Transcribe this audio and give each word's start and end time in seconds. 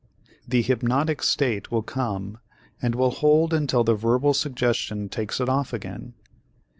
The 0.47 0.63
hypnotic 0.63 1.21
state 1.21 1.69
will 1.69 1.83
come 1.83 2.39
and 2.81 2.95
will 2.95 3.11
hold 3.11 3.53
until 3.53 3.83
the 3.83 3.93
verbal 3.93 4.33
suggestion 4.33 5.09
takes 5.09 5.39
it 5.39 5.47
off 5.47 5.73
again. 5.73 6.15